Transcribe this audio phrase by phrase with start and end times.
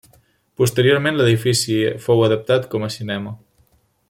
[0.61, 1.77] Posteriorment l'edifici
[2.09, 3.39] fou adaptat com a cinema.